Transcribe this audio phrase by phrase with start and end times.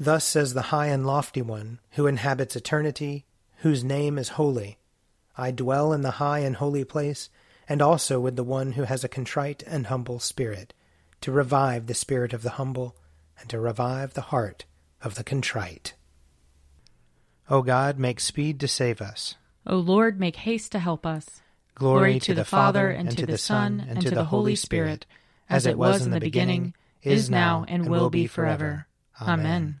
[0.00, 3.24] Thus says the high and lofty one, who inhabits eternity,
[3.58, 4.78] whose name is holy.
[5.36, 7.30] I dwell in the high and holy place,
[7.68, 10.72] and also with the one who has a contrite and humble spirit,
[11.20, 12.94] to revive the spirit of the humble,
[13.40, 14.64] and to revive the heart
[15.02, 15.94] of the contrite.
[17.50, 19.34] O God, make speed to save us.
[19.66, 21.40] O Lord, make haste to help us.
[21.74, 24.54] Glory, Glory to, to the, the Father, and to the Son, and to the Holy
[24.54, 25.06] Spirit,
[25.50, 28.86] as it was in the beginning, is now, and will be forever.
[29.20, 29.80] Amen.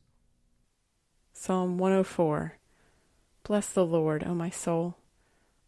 [1.43, 2.59] Psalm 104
[3.41, 4.97] Bless the Lord, O my soul.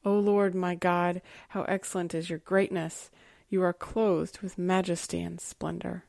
[0.05, 3.09] O Lord my God, how excellent is your greatness!
[3.49, 6.03] You are clothed with majesty and splendor.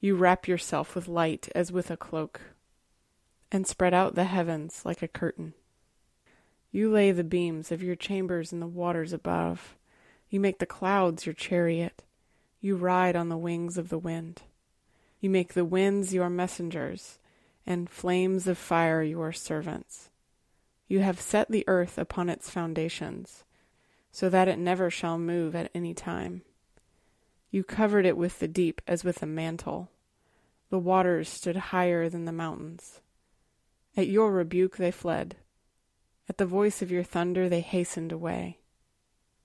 [0.00, 2.40] You wrap yourself with light as with a cloak,
[3.50, 5.54] and spread out the heavens like a curtain.
[6.70, 9.74] You lay the beams of your chambers in the waters above.
[10.30, 12.04] You make the clouds your chariot.
[12.60, 14.42] You ride on the wings of the wind.
[15.18, 17.18] You make the winds your messengers,
[17.66, 20.10] and flames of fire your servants.
[20.86, 23.44] You have set the earth upon its foundations,
[24.12, 26.42] so that it never shall move at any time.
[27.50, 29.90] You covered it with the deep as with a mantle.
[30.70, 33.00] The waters stood higher than the mountains.
[33.96, 35.36] At your rebuke they fled.
[36.28, 38.58] At the voice of your thunder they hastened away.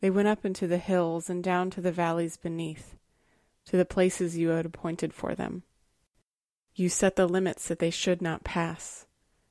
[0.01, 2.95] They went up into the hills and down to the valleys beneath,
[3.65, 5.63] to the places you had appointed for them.
[6.79, 9.05] You set the limits that they should not pass.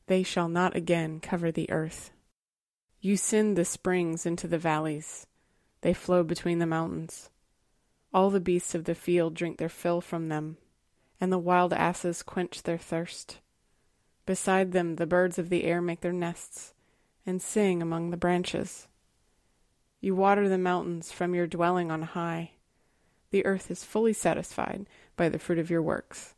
[0.06, 2.10] They shall not again cover the earth.
[3.02, 5.26] You send the springs into the valleys.
[5.82, 7.28] They flow between the mountains.
[8.14, 10.56] All the beasts of the field drink their fill from them,
[11.20, 13.40] and the wild asses quench their thirst.
[14.24, 16.72] Beside them the birds of the air make their nests
[17.26, 18.88] and sing among the branches.
[20.00, 22.52] You water the mountains from your dwelling on high.
[23.32, 26.34] The earth is fully satisfied by the fruit of your works.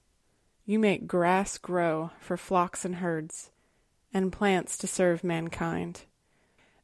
[0.70, 3.50] You make grass grow for flocks and herds,
[4.14, 6.02] and plants to serve mankind,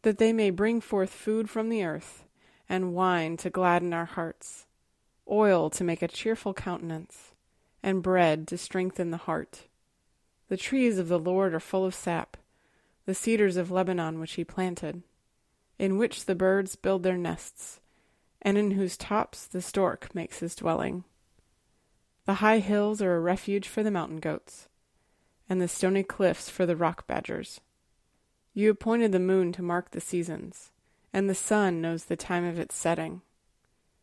[0.03, 2.25] that they may bring forth food from the earth,
[2.69, 4.67] and wine to gladden our hearts,
[5.31, 7.33] oil to make a cheerful countenance,
[7.81, 9.69] and bread to strengthen the heart.
[10.49, 12.37] The trees of the Lord are full of sap
[13.05, 15.05] the cedars of Lebanon which he planted,
[15.79, 17.79] in which the birds build their nests,
[18.43, 21.05] and in whose tops the stork makes his dwelling.
[22.27, 24.69] The high hills are a refuge for the mountain goats,
[25.49, 27.61] and the stony cliffs for the rock badgers.
[28.53, 30.73] You appointed the moon to mark the seasons,
[31.13, 33.23] and the sun knows the time of its setting.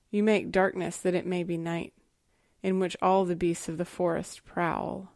[0.10, 1.92] You make darkness that it may be night,
[2.62, 5.12] in which all the beasts of the forest prowl.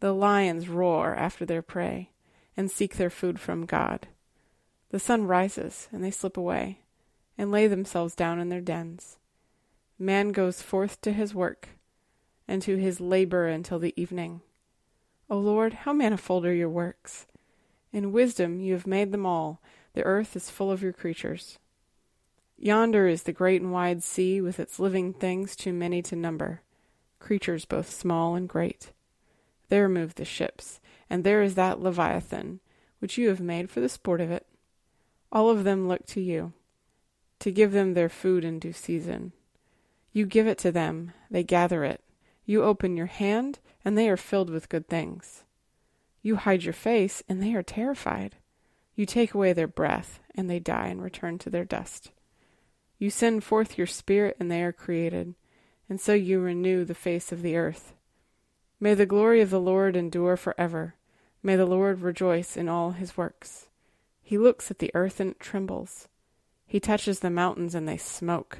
[0.00, 2.10] The lions roar after their prey
[2.56, 4.08] and seek their food from God.
[4.90, 6.80] The sun rises, and they slip away,
[7.38, 9.18] and lay themselves down in their dens.
[9.96, 11.68] Man goes forth to his work,
[12.48, 14.40] and to his labor until the evening.
[15.28, 17.26] O Lord, how manifold are your works!
[17.92, 19.60] In wisdom you have made them all,
[19.94, 21.58] the earth is full of your creatures.
[22.58, 26.62] Yonder is the great and wide sea, with its living things too many to number,
[27.18, 28.92] creatures both small and great.
[29.68, 30.80] There move the ships,
[31.10, 32.60] and there is that Leviathan,
[32.98, 34.46] which you have made for the sport of it.
[35.32, 36.52] All of them look to you,
[37.40, 39.32] to give them their food in due season.
[40.12, 42.00] You give it to them, they gather it.
[42.46, 45.44] You open your hand, and they are filled with good things.
[46.22, 48.36] You hide your face, and they are terrified.
[48.94, 52.12] You take away their breath, and they die and return to their dust.
[52.98, 55.34] You send forth your spirit, and they are created,
[55.88, 57.92] and so you renew the face of the earth.
[58.78, 60.94] May the glory of the Lord endure forever.
[61.42, 63.68] May the Lord rejoice in all his works.
[64.22, 66.08] He looks at the earth and it trembles.
[66.66, 68.58] He touches the mountains and they smoke.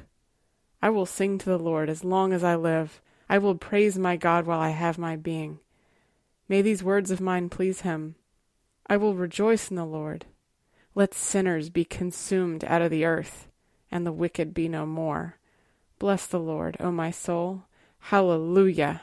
[0.81, 3.01] I will sing to the Lord as long as I live.
[3.29, 5.59] I will praise my God while I have my being.
[6.47, 8.15] May these words of mine please him.
[8.87, 10.25] I will rejoice in the Lord.
[10.95, 13.49] Let sinners be consumed out of the earth,
[13.91, 15.37] and the wicked be no more.
[15.99, 17.63] Bless the Lord, O my soul.
[17.99, 19.01] Hallelujah.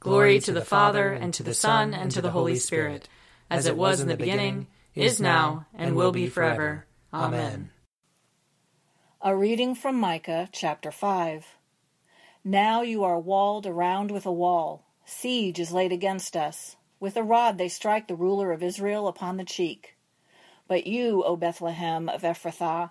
[0.00, 3.08] Glory to the Father, and to the Son, and to the Holy Spirit,
[3.48, 6.86] as it was in the beginning, is now, and will be forever.
[7.12, 7.70] Amen.
[9.22, 11.46] A reading from Micah chapter 5.
[12.46, 14.84] Now you are walled around with a wall.
[15.06, 16.76] Siege is laid against us.
[17.00, 19.96] With a rod they strike the ruler of Israel upon the cheek.
[20.68, 22.90] But you, O Bethlehem of Ephrathah,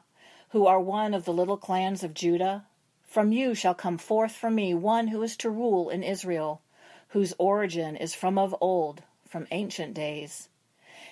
[0.49, 2.65] who are one of the little clans of Judah,
[3.03, 6.63] from you shall come forth for me one who is to rule in Israel,
[7.09, 10.49] whose origin is from of old, from ancient days.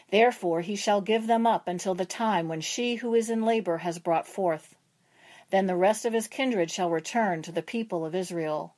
[0.09, 3.77] Therefore he shall give them up until the time when she who is in labor
[3.77, 4.75] has brought forth.
[5.51, 8.73] Then the rest of his kindred shall return to the people of Israel.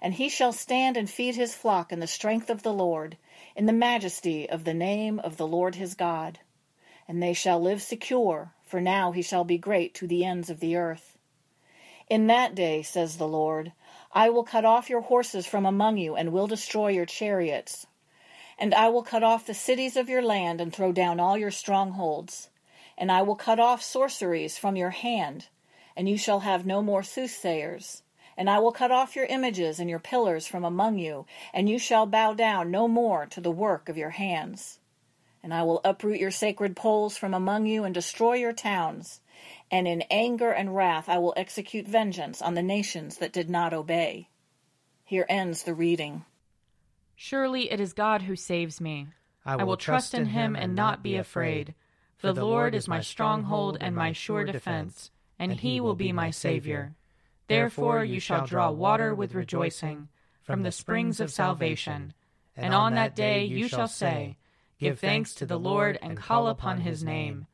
[0.00, 3.16] And he shall stand and feed his flock in the strength of the Lord,
[3.56, 6.38] in the majesty of the name of the Lord his God.
[7.08, 10.60] And they shall live secure, for now he shall be great to the ends of
[10.60, 11.18] the earth.
[12.08, 13.72] In that day, says the Lord,
[14.12, 17.86] I will cut off your horses from among you, and will destroy your chariots.
[18.58, 21.50] And I will cut off the cities of your land, and throw down all your
[21.50, 22.50] strongholds.
[22.96, 25.48] And I will cut off sorceries from your hand,
[25.96, 28.02] and you shall have no more soothsayers.
[28.36, 31.78] And I will cut off your images and your pillars from among you, and you
[31.78, 34.78] shall bow down no more to the work of your hands.
[35.42, 39.20] And I will uproot your sacred poles from among you and destroy your towns.
[39.70, 43.74] And in anger and wrath I will execute vengeance on the nations that did not
[43.74, 44.28] obey.
[45.04, 46.24] Here ends the reading.
[47.16, 49.08] Surely it is God who saves me.
[49.44, 51.74] I will, I will trust in him and not be afraid.
[52.16, 56.30] For the Lord is my stronghold and my sure defense, and he will be my
[56.30, 56.94] Savior.
[57.48, 60.08] Therefore you shall draw water with rejoicing
[60.42, 62.14] from the springs of salvation.
[62.56, 64.36] And on that day you shall say,
[64.78, 67.46] Give thanks to the Lord and call upon his name.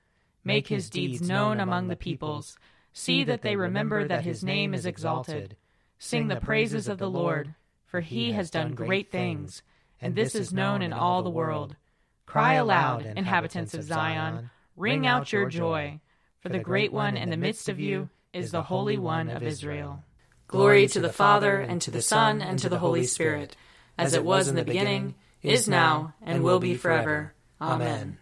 [0.44, 2.56] Make his deeds known among the peoples.
[2.92, 5.56] See that they remember that his name is exalted.
[5.98, 7.54] Sing the praises of the Lord,
[7.84, 9.62] for he has done great things,
[10.00, 11.76] and this is known in all the world.
[12.24, 16.00] Cry aloud, inhabitants of Zion, ring out your joy,
[16.40, 20.04] for the great one in the midst of you is the Holy One of Israel.
[20.46, 23.56] Glory to the Father, and to the Son, and to the Holy Spirit,
[23.98, 27.34] as it was in the beginning is now, and will be forever.
[27.60, 28.18] Amen.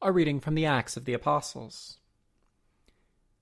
[0.00, 1.98] A reading from the Acts of the Apostles.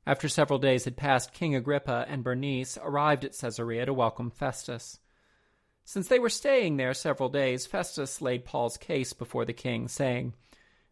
[0.06, 4.98] After several days had passed, King Agrippa and Bernice arrived at Caesarea to welcome Festus.
[5.84, 10.34] Since they were staying there several days, Festus laid Paul's case before the king, saying,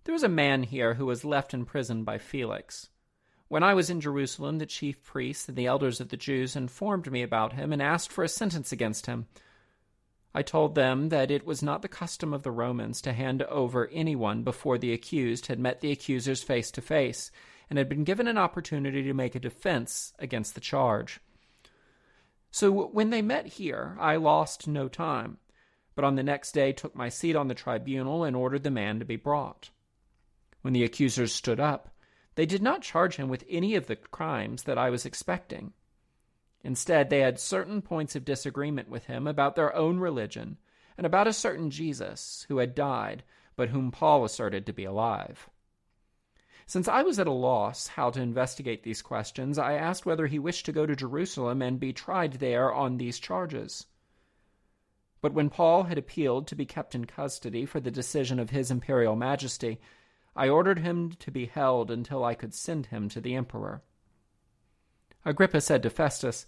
[0.04, 2.88] There is a man here who was left in prison by Felix.
[3.48, 7.10] When I was in Jerusalem, the chief priests and the elders of the Jews informed
[7.12, 9.26] me about him and asked for a sentence against him.
[10.34, 13.88] I told them that it was not the custom of the Romans to hand over
[13.88, 17.30] anyone before the accused had met the accusers face to face
[17.68, 21.20] and had been given an opportunity to make a defense against the charge.
[22.50, 25.38] So when they met here, I lost no time,
[25.94, 28.98] but on the next day took my seat on the tribunal and ordered the man
[28.98, 29.70] to be brought.
[30.62, 31.88] When the accusers stood up,
[32.34, 35.72] they did not charge him with any of the crimes that I was expecting.
[36.62, 40.58] Instead, they had certain points of disagreement with him about their own religion
[40.98, 43.24] and about a certain Jesus who had died,
[43.56, 45.48] but whom Paul asserted to be alive.
[46.66, 50.38] Since I was at a loss how to investigate these questions, I asked whether he
[50.38, 53.86] wished to go to Jerusalem and be tried there on these charges.
[55.20, 58.70] But when Paul had appealed to be kept in custody for the decision of his
[58.70, 59.80] imperial majesty,
[60.36, 63.82] I ordered him to be held until I could send him to the emperor.
[65.24, 66.46] Agrippa said to Festus,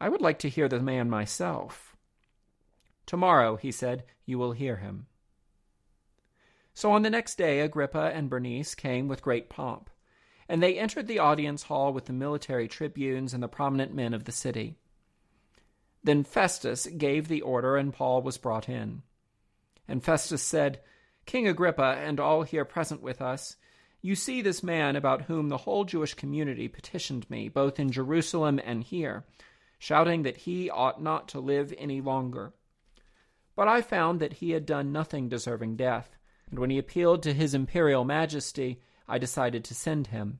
[0.00, 1.96] I would like to hear the man myself.
[3.06, 5.06] Tomorrow, he said, you will hear him.
[6.74, 9.88] So on the next day, Agrippa and Bernice came with great pomp,
[10.48, 14.24] and they entered the audience hall with the military tribunes and the prominent men of
[14.24, 14.76] the city.
[16.04, 19.02] Then Festus gave the order, and Paul was brought in.
[19.88, 20.80] And Festus said,
[21.26, 23.56] King Agrippa, and all here present with us,
[24.00, 28.60] you see this man about whom the whole Jewish community petitioned me, both in Jerusalem
[28.64, 29.24] and here,
[29.78, 32.54] shouting that he ought not to live any longer.
[33.56, 36.16] But I found that he had done nothing deserving death,
[36.48, 40.38] and when he appealed to his imperial majesty, I decided to send him.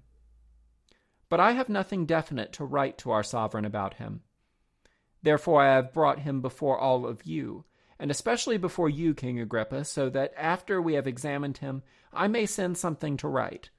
[1.28, 4.22] But I have nothing definite to write to our sovereign about him.
[5.22, 7.64] Therefore I have brought him before all of you,
[7.98, 12.46] and especially before you, King Agrippa, so that after we have examined him, I may
[12.46, 13.70] send something to write.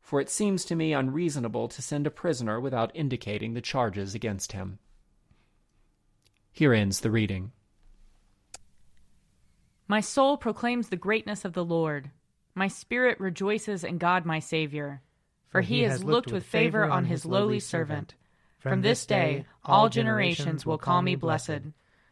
[0.00, 4.52] For it seems to me unreasonable to send a prisoner without indicating the charges against
[4.52, 4.78] him.
[6.50, 7.52] Here ends the reading.
[9.88, 12.10] My soul proclaims the greatness of the Lord.
[12.54, 15.02] My spirit rejoices in God my Saviour.
[15.48, 18.14] For he has looked with favor on his lowly servant.
[18.58, 21.72] From this day all generations will call me blessed.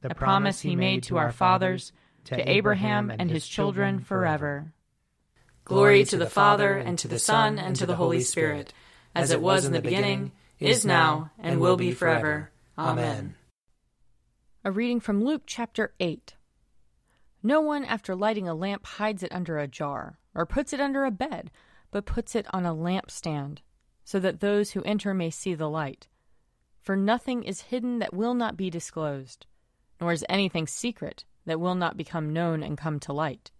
[0.00, 1.92] the promise he made to our fathers,
[2.24, 4.72] to Abraham and his children forever.
[5.64, 8.72] Glory to the Father, and to the Son, and to the Holy Spirit,
[9.14, 12.50] as it was in the beginning, is now, and will be forever.
[12.78, 13.34] Amen.
[14.64, 16.34] A reading from Luke chapter 8.
[17.42, 21.04] No one, after lighting a lamp, hides it under a jar, or puts it under
[21.04, 21.50] a bed,
[21.90, 23.58] but puts it on a lampstand,
[24.04, 26.08] so that those who enter may see the light.
[26.80, 29.46] For nothing is hidden that will not be disclosed,
[30.00, 33.50] nor is anything secret that will not become known and come to light.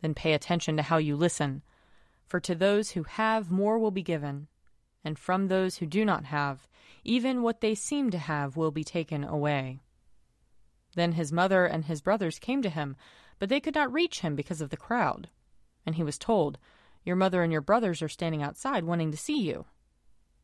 [0.00, 1.62] Then pay attention to how you listen,
[2.26, 4.48] for to those who have more will be given,
[5.04, 6.66] and from those who do not have,
[7.04, 9.80] even what they seem to have will be taken away.
[10.94, 12.96] Then his mother and his brothers came to him,
[13.38, 15.28] but they could not reach him because of the crowd.
[15.84, 16.58] And he was told,
[17.04, 19.66] Your mother and your brothers are standing outside wanting to see you.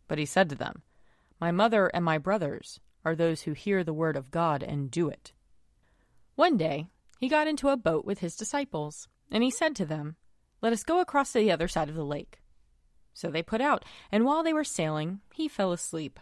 [0.08, 0.82] But he said to them,
[1.40, 5.08] My mother and my brothers are those who hear the word of God and do
[5.08, 5.32] it.
[6.34, 6.86] One day
[7.18, 10.16] he got into a boat with his disciples, and he said to them,
[10.60, 12.40] Let us go across to the other side of the lake.
[13.14, 16.18] So they put out, and while they were sailing, he fell asleep.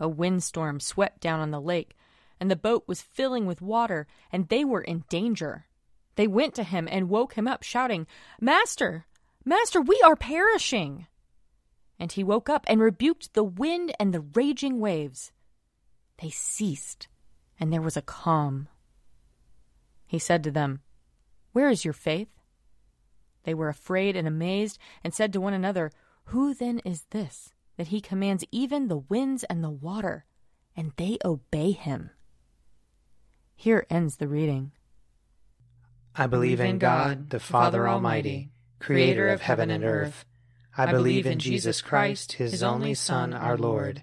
[0.00, 1.94] A windstorm swept down on the lake
[2.40, 5.66] and the boat was filling with water, and they were in danger.
[6.16, 8.06] They went to him and woke him up, shouting,
[8.40, 9.06] Master,
[9.44, 11.06] Master, we are perishing.
[11.98, 15.32] And he woke up and rebuked the wind and the raging waves.
[16.20, 17.08] They ceased,
[17.60, 18.68] and there was a calm.
[20.06, 20.80] He said to them,
[21.52, 22.28] Where is your faith?
[23.44, 25.92] They were afraid and amazed, and said to one another,
[26.26, 30.24] Who then is this, that he commands even the winds and the water,
[30.76, 32.10] and they obey him?
[33.54, 34.72] Here ends the reading.
[36.14, 40.24] I believe in God, the Father Almighty, creator of heaven and earth.
[40.76, 44.02] I believe in Jesus Christ, his only Son, our Lord.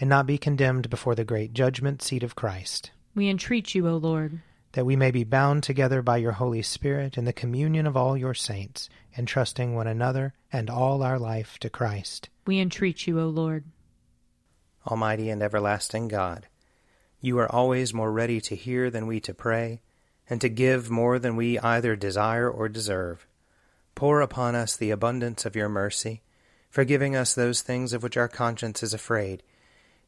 [0.00, 2.90] and not be condemned before the great judgment seat of Christ.
[3.14, 4.40] We entreat you, O Lord.
[4.72, 8.16] That we may be bound together by your Holy Spirit in the communion of all
[8.16, 12.30] your saints, entrusting one another and all our life to Christ.
[12.46, 13.64] We entreat you, O Lord.
[14.86, 16.48] Almighty and everlasting God,
[17.20, 19.82] you are always more ready to hear than we to pray
[20.28, 23.26] and to give more than we either desire or deserve.
[23.94, 26.22] Pour upon us the abundance of your mercy,
[26.70, 29.42] forgiving us those things of which our conscience is afraid,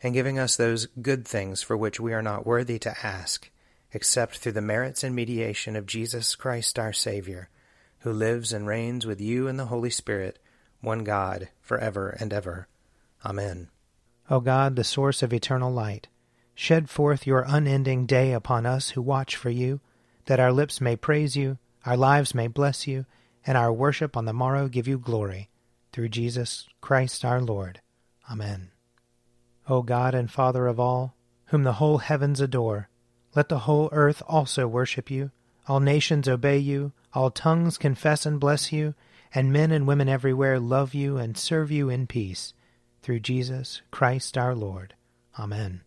[0.03, 3.51] and giving us those good things for which we are not worthy to ask,
[3.93, 7.49] except through the merits and mediation of Jesus Christ our Saviour,
[8.01, 10.39] who lives and reigns with you in the Holy Spirit,
[10.81, 12.69] one God, for ever and ever.
[13.25, 13.69] Amen.
[14.29, 16.09] O God, the source of eternal light,
[16.55, 19.81] shed forth your unending day upon us who watch for you
[20.27, 23.07] that our lips may praise you, our lives may bless you,
[23.47, 25.51] and our worship on the morrow give you glory.
[25.93, 27.81] Through Jesus Christ our Lord.
[28.31, 28.74] Amen.
[29.69, 31.17] O God and Father of all,
[31.47, 32.89] whom the whole heavens adore,
[33.35, 35.31] let the whole earth also worship you,
[35.67, 38.95] all nations obey you, all tongues confess and bless you,
[39.35, 42.53] and men and women everywhere love you and serve you in peace.
[43.03, 44.95] Through Jesus Christ our Lord.
[45.39, 45.83] Amen.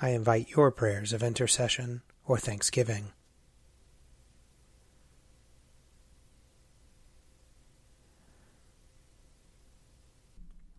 [0.00, 3.12] I invite your prayers of intercession or thanksgiving.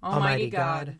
[0.01, 1.00] Almighty God,